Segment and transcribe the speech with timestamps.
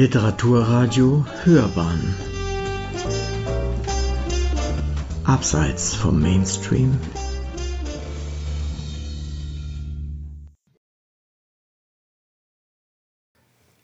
[0.00, 2.14] Literaturradio Hörbahn
[5.24, 6.96] Abseits vom Mainstream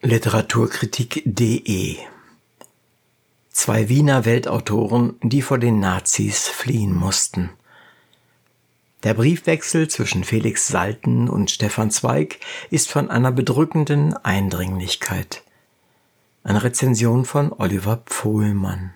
[0.02, 1.96] Literaturkritik.de
[3.50, 7.50] Zwei Wiener Weltautoren, die vor den Nazis fliehen mussten.
[9.02, 12.38] Der Briefwechsel zwischen Felix Salten und Stefan Zweig
[12.70, 15.42] ist von einer bedrückenden Eindringlichkeit.
[16.46, 18.92] Eine Rezension von Oliver Pfohlmann.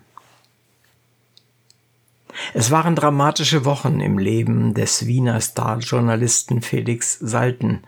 [2.52, 7.84] Es waren dramatische Wochen im Leben des Wiener Starjournalisten Felix Salten.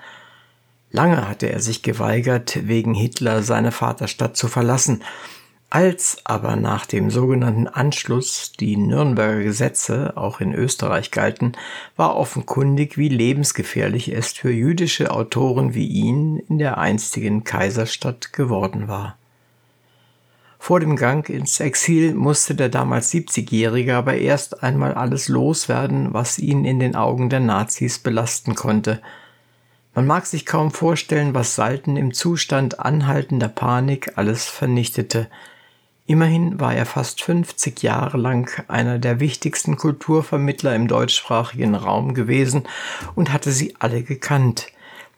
[0.90, 5.02] Lange hatte er sich geweigert, wegen Hitler seine Vaterstadt zu verlassen,
[5.68, 11.52] als aber nach dem sogenannten Anschluss die Nürnberger Gesetze auch in Österreich galten,
[11.96, 18.88] war offenkundig, wie lebensgefährlich es für jüdische Autoren wie ihn in der einstigen Kaiserstadt geworden
[18.88, 19.19] war.
[20.62, 26.38] Vor dem Gang ins Exil musste der damals 70-Jährige aber erst einmal alles loswerden, was
[26.38, 29.02] ihn in den Augen der Nazis belasten konnte.
[29.94, 35.28] Man mag sich kaum vorstellen, was Salten im Zustand anhaltender Panik alles vernichtete–
[36.10, 42.64] Immerhin war er fast 50 Jahre lang einer der wichtigsten Kulturvermittler im deutschsprachigen Raum gewesen
[43.14, 44.72] und hatte sie alle gekannt,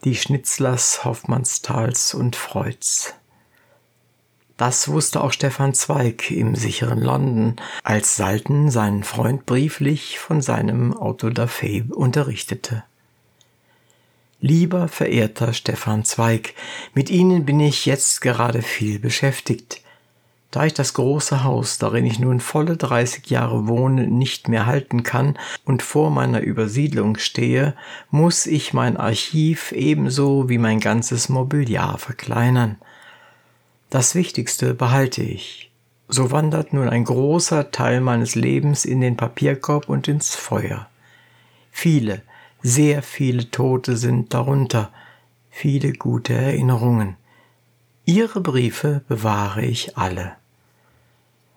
[0.04, 3.14] die Schnitzlers, Hoffmannsthals und Freuds.
[4.56, 10.94] Das wusste auch Stefan Zweig im sicheren London, als Salten seinen Freund brieflich von seinem
[10.94, 12.84] Autodafé unterrichtete.
[14.40, 16.54] Lieber verehrter Stefan Zweig,
[16.94, 19.80] mit Ihnen bin ich jetzt gerade viel beschäftigt.
[20.50, 25.02] Da ich das große Haus, darin ich nun volle 30 Jahre wohne, nicht mehr halten
[25.02, 27.74] kann und vor meiner Übersiedlung stehe,
[28.10, 32.76] muss ich mein Archiv ebenso wie mein ganzes Mobiliar verkleinern.
[33.92, 35.70] Das Wichtigste behalte ich.
[36.08, 40.88] So wandert nun ein großer Teil meines Lebens in den Papierkorb und ins Feuer.
[41.70, 42.22] Viele,
[42.62, 44.90] sehr viele Tote sind darunter,
[45.50, 47.16] viele gute Erinnerungen.
[48.06, 50.36] Ihre Briefe bewahre ich alle.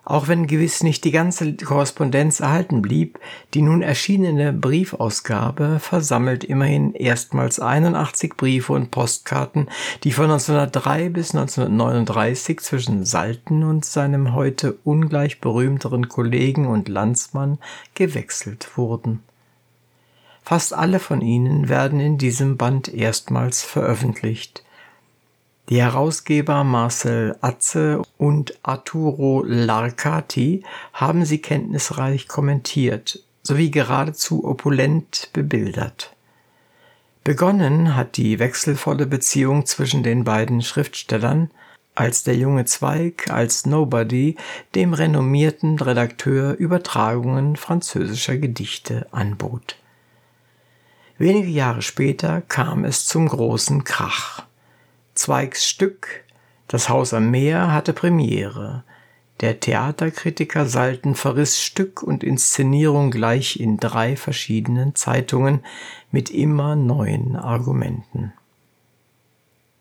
[0.08, 3.18] Auch wenn gewiss nicht die ganze Korrespondenz erhalten blieb,
[3.54, 9.68] die nun erschienene Briefausgabe versammelt immerhin erstmals 81 Briefe und Postkarten,
[10.04, 17.58] die von 1903 bis 1939 zwischen Salten und seinem heute ungleich berühmteren Kollegen und Landsmann
[17.96, 19.24] gewechselt wurden.
[20.44, 24.62] Fast alle von ihnen werden in diesem Band erstmals veröffentlicht.
[25.68, 30.62] Die Herausgeber Marcel Atze und Arturo Larcati
[30.92, 36.14] haben sie kenntnisreich kommentiert sowie geradezu opulent bebildert.
[37.22, 41.50] Begonnen hat die wechselvolle Beziehung zwischen den beiden Schriftstellern,
[41.94, 44.36] als der junge Zweig als Nobody
[44.74, 49.76] dem renommierten Redakteur Übertragungen französischer Gedichte anbot.
[51.18, 54.44] Wenige Jahre später kam es zum großen Krach.
[55.26, 56.22] Zweigs Stück
[56.68, 58.84] Das Haus am Meer hatte Premiere.
[59.40, 65.64] Der Theaterkritiker Salten verriss Stück und Inszenierung gleich in drei verschiedenen Zeitungen
[66.12, 68.34] mit immer neuen Argumenten.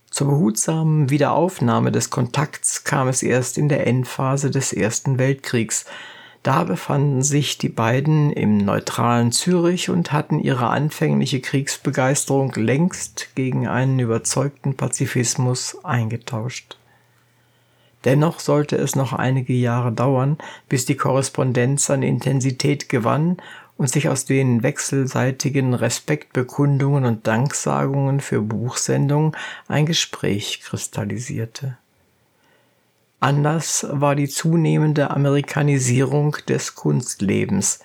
[0.10, 5.86] Zur behutsamen Wiederaufnahme des Kontakts kam es erst in der Endphase des Ersten Weltkriegs,
[6.46, 13.68] da befanden sich die beiden im neutralen Zürich und hatten ihre anfängliche Kriegsbegeisterung längst gegen
[13.68, 16.78] einen überzeugten Pazifismus eingetauscht.
[18.04, 20.38] Dennoch sollte es noch einige Jahre dauern,
[20.70, 23.38] bis die Korrespondenz an Intensität gewann
[23.76, 29.36] und sich aus den wechselseitigen Respektbekundungen und Danksagungen für Buchsendungen
[29.68, 31.80] ein Gespräch kristallisierte.
[33.26, 37.80] Anders war die zunehmende Amerikanisierung des Kunstlebens.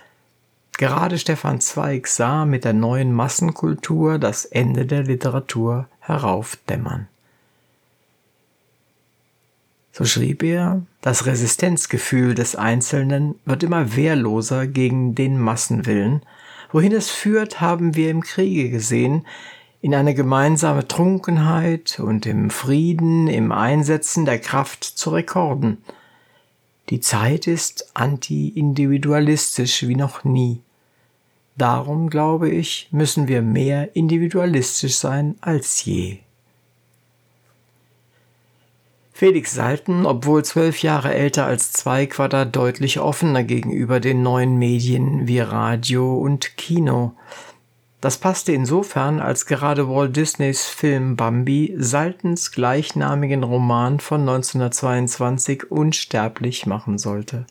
[0.77, 7.09] Gerade Stefan Zweig sah mit der neuen Massenkultur das Ende der Literatur heraufdämmern.
[9.93, 16.21] So schrieb er, das Resistenzgefühl des Einzelnen wird immer wehrloser gegen den Massenwillen.
[16.71, 19.25] Wohin es führt, haben wir im Kriege gesehen,
[19.83, 25.79] in eine gemeinsame Trunkenheit und im Frieden, im Einsetzen der Kraft zu Rekorden.
[26.91, 30.61] Die Zeit ist anti-individualistisch wie noch nie.
[31.57, 36.19] Darum, glaube ich, müssen wir mehr individualistisch sein als je.
[39.13, 45.29] Felix Salten, obwohl zwölf Jahre älter als Zweig, war deutlich offener gegenüber den neuen Medien
[45.29, 47.13] wie Radio und Kino.
[48.01, 56.65] Das passte insofern, als gerade Walt Disneys Film Bambi Saltens gleichnamigen Roman von 1922 unsterblich
[56.65, 57.47] machen sollte.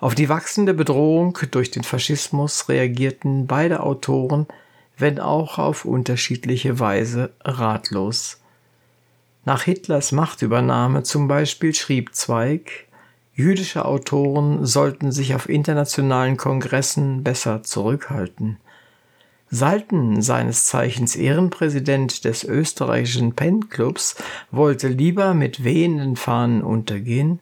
[0.00, 4.46] Auf die wachsende Bedrohung durch den Faschismus reagierten beide Autoren,
[4.96, 8.40] wenn auch auf unterschiedliche Weise, ratlos.
[9.44, 12.86] Nach Hitlers Machtübernahme zum Beispiel schrieb Zweig,
[13.34, 18.58] jüdische Autoren sollten sich auf internationalen Kongressen besser zurückhalten.
[19.50, 24.16] Salten, seines Zeichens Ehrenpräsident des österreichischen Pen-Clubs,
[24.50, 27.40] wollte lieber mit wehenden Fahnen untergehen,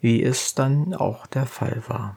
[0.00, 2.16] wie es dann auch der Fall war.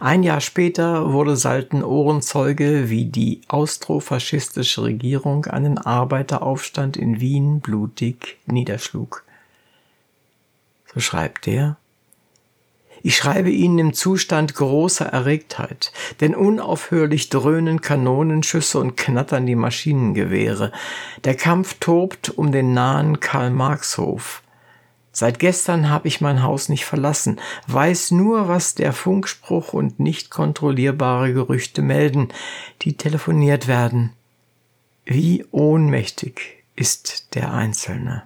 [0.00, 8.38] Ein Jahr später wurde Salten Ohrenzeuge, wie die austrofaschistische Regierung einen Arbeiteraufstand in Wien blutig
[8.46, 9.24] niederschlug.
[10.92, 11.78] So schreibt er,
[13.02, 20.72] ich schreibe Ihnen im Zustand großer Erregtheit, denn unaufhörlich dröhnen Kanonenschüsse und knattern die Maschinengewehre.
[21.24, 24.42] Der Kampf tobt um den nahen Karl-Marx-Hof.
[25.10, 30.30] Seit gestern habe ich mein Haus nicht verlassen, weiß nur, was der Funkspruch und nicht
[30.30, 32.28] kontrollierbare Gerüchte melden,
[32.80, 34.14] die telefoniert werden.
[35.04, 38.22] Wie ohnmächtig ist der Einzelne.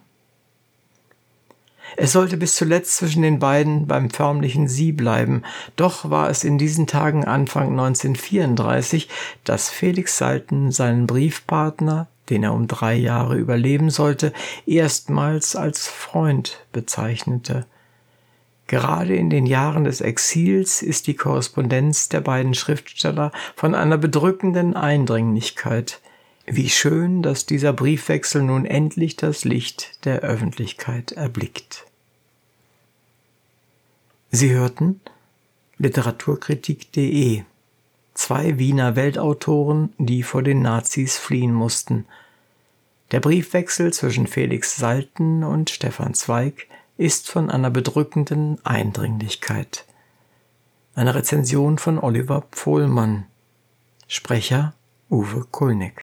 [1.96, 5.42] Es sollte bis zuletzt zwischen den beiden beim förmlichen Sie bleiben,
[5.76, 9.08] doch war es in diesen Tagen Anfang 1934,
[9.44, 14.32] dass Felix Salten seinen Briefpartner, den er um drei Jahre überleben sollte,
[14.66, 17.66] erstmals als Freund bezeichnete.
[18.66, 24.74] Gerade in den Jahren des Exils ist die Korrespondenz der beiden Schriftsteller von einer bedrückenden
[24.74, 26.00] Eindringlichkeit.
[26.48, 31.86] Wie schön, dass dieser Briefwechsel nun endlich das Licht der Öffentlichkeit erblickt.
[34.30, 35.00] Sie hörten
[35.78, 37.42] Literaturkritik.de
[38.14, 42.06] Zwei Wiener Weltautoren, die vor den Nazis fliehen mussten.
[43.10, 49.84] Der Briefwechsel zwischen Felix Salten und Stefan Zweig ist von einer bedrückenden Eindringlichkeit.
[50.94, 53.26] Eine Rezension von Oliver Pfohlmann.
[54.06, 54.74] Sprecher
[55.10, 56.05] Uwe Kulnig.